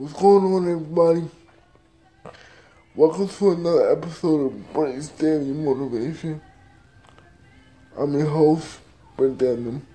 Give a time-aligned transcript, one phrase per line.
[0.00, 1.28] What's going on, everybody?
[2.94, 6.40] Welcome to another episode of Daily Motivation.
[7.98, 8.80] I'm your host,
[9.18, 9.86] Brent Denham.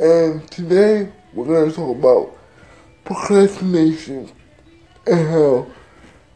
[0.00, 2.38] And today, we're going to talk about
[3.04, 4.32] procrastination
[5.06, 5.66] and how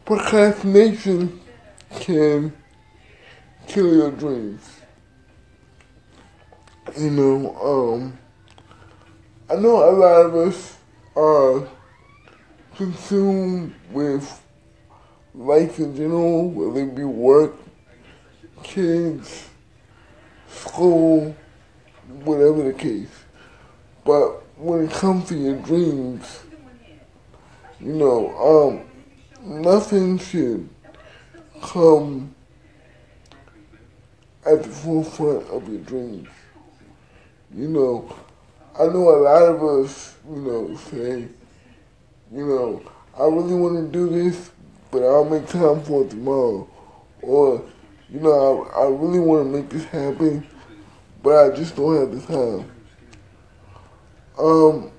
[0.04, 1.40] procrastination
[1.92, 2.52] can
[3.66, 4.80] kill your dreams.
[6.98, 8.18] You know, um,
[9.48, 10.76] I know a lot of us
[11.16, 11.66] are
[12.77, 14.43] consumed with
[15.35, 17.55] life in general, whether it be work,
[18.63, 19.49] kids,
[20.49, 21.35] school,
[22.25, 23.25] whatever the case.
[24.05, 26.41] But when it comes to your dreams,
[27.81, 28.85] you know,
[29.45, 30.69] um, nothing should
[31.63, 32.34] come
[34.47, 36.28] at the forefront of your dreams.
[37.55, 38.14] You know,
[38.78, 41.28] I know a lot of us, you know, say,
[42.33, 42.83] you know,
[43.19, 44.50] I really want to do this,
[44.91, 46.69] but I'll make time for it tomorrow.
[47.22, 47.64] Or,
[48.11, 50.47] you know, I, I really want to make this happen,
[51.22, 52.70] but I just don't have the time.
[54.39, 54.91] Um,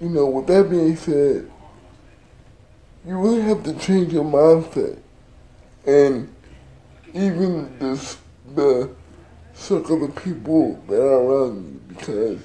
[0.00, 1.50] you know, with that being said,
[3.06, 4.98] you really have to change your mindset.
[5.86, 6.34] And
[7.14, 8.16] even the,
[8.54, 8.90] the
[9.54, 12.40] circle of people that are around you, because,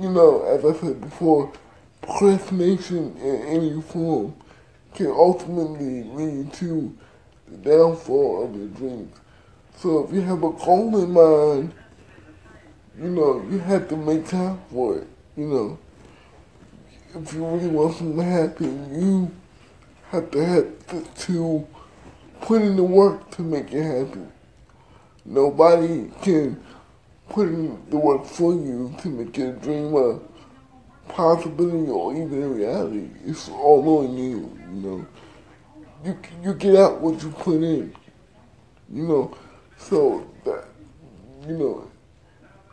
[0.00, 1.52] you know, as I said before,
[2.06, 4.34] procrastination in any form
[4.94, 6.96] can ultimately lead to
[7.48, 9.14] the downfall of your dreams.
[9.76, 11.74] So if you have a goal in mind,
[12.98, 15.78] you know, you have to make time for it, you know.
[17.14, 19.30] If you really want something to happen, you
[20.10, 21.66] have to have to,
[22.40, 24.30] put in the work to make it happen.
[25.24, 26.62] Nobody can
[27.28, 30.20] put in the work for you to make your dream a
[31.08, 33.10] possibility or even in reality.
[33.24, 35.06] It's all on you, you know.
[36.04, 37.94] You you get out what you put in,
[38.92, 39.36] you know.
[39.76, 40.64] So that
[41.46, 41.90] you know,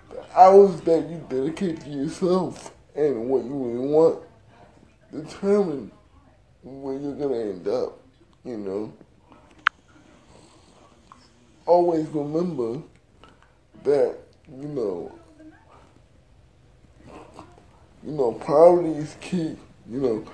[0.10, 4.20] the hours that you dedicate to yourself and what you really want
[5.12, 5.92] determine
[6.64, 8.00] where you're gonna end up,
[8.44, 8.94] you know.
[11.66, 12.82] Always remember
[13.84, 14.18] that,
[14.50, 15.18] you know,
[18.06, 19.56] you know, priority is key.
[19.90, 20.26] You know,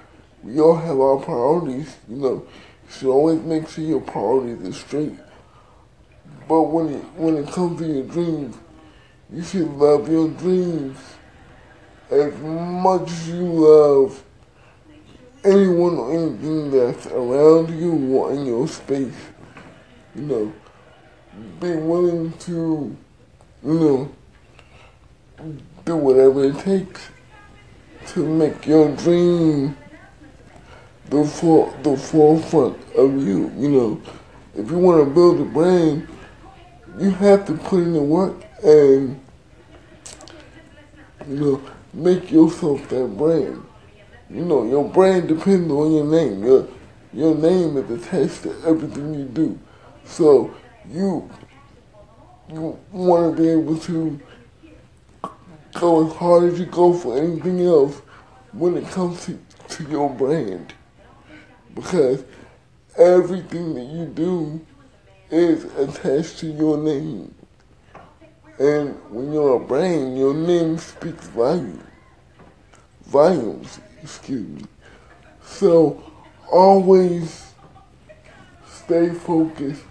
[0.44, 2.48] we all have our priorities, you know.
[2.86, 5.16] You should always make sure your priorities are straight.
[6.48, 8.58] But when it when it comes to your dreams,
[9.32, 10.98] you should love your dreams
[12.10, 14.24] as much as you love
[15.44, 19.14] anyone or anything that's around you or in your space.
[20.16, 20.54] You know,
[21.60, 22.98] be willing to,
[23.64, 24.12] you know,
[25.86, 27.10] do whatever it takes
[28.14, 29.78] to make your dream
[31.10, 33.52] the for, the forefront of you.
[33.58, 34.02] You know,
[34.56, 36.08] if you want to build a brand,
[37.00, 39.20] you have to put in the work and
[41.28, 41.62] you know
[41.94, 43.64] make yourself that brand.
[44.30, 46.44] You know, your brand depends on your name.
[46.44, 46.68] Your
[47.14, 49.60] your name is attached to everything you do.
[50.06, 50.54] So
[50.90, 51.30] you
[52.52, 54.20] you want to be able to
[55.74, 58.02] go as hard as you go for anything else
[58.52, 60.74] when it comes to, to your brand.
[61.76, 62.24] Because
[62.98, 64.66] everything that you do
[65.30, 67.34] is attached to your name.
[68.60, 71.84] And when you're a brand, your name speaks volume.
[73.06, 74.66] Volumes, excuse me.
[75.44, 76.04] So
[76.52, 77.54] always
[78.68, 79.84] stay focused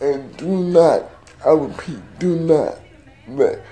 [0.00, 1.10] and do not,
[1.44, 2.78] I repeat, do not
[3.28, 3.62] let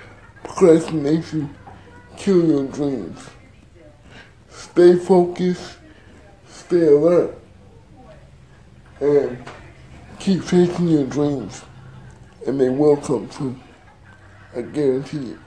[0.48, 1.54] procrastination
[2.16, 3.18] kill your dreams.
[4.48, 5.78] Stay focused,
[6.48, 7.38] stay alert,
[9.00, 9.38] and
[10.18, 11.62] keep chasing your dreams,
[12.46, 13.56] and they will come true.
[14.56, 15.38] I guarantee it.